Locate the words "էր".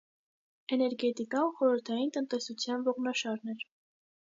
3.57-3.65